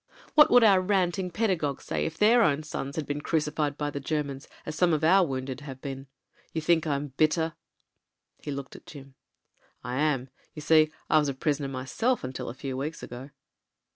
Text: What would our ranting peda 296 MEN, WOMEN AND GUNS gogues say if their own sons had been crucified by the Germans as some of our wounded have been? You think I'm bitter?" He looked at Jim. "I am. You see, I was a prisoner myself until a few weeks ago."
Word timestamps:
What 0.33 0.49
would 0.49 0.63
our 0.63 0.81
ranting 0.81 1.29
peda 1.29 1.55
296 1.55 1.61
MEN, 1.61 1.61
WOMEN 1.61 1.75
AND 1.75 1.77
GUNS 1.77 1.77
gogues 1.77 1.85
say 1.85 2.05
if 2.07 2.17
their 2.73 2.81
own 2.81 2.85
sons 2.89 2.95
had 2.95 3.05
been 3.05 3.21
crucified 3.21 3.77
by 3.77 3.91
the 3.91 3.99
Germans 3.99 4.47
as 4.65 4.75
some 4.75 4.93
of 4.93 5.03
our 5.03 5.23
wounded 5.23 5.59
have 5.61 5.79
been? 5.79 6.07
You 6.53 6.59
think 6.61 6.87
I'm 6.87 7.09
bitter?" 7.17 7.53
He 8.39 8.49
looked 8.49 8.75
at 8.75 8.87
Jim. 8.87 9.13
"I 9.83 9.97
am. 9.97 10.31
You 10.55 10.63
see, 10.63 10.91
I 11.07 11.19
was 11.19 11.29
a 11.29 11.35
prisoner 11.35 11.67
myself 11.67 12.23
until 12.23 12.49
a 12.49 12.55
few 12.55 12.75
weeks 12.75 13.03
ago." 13.03 13.29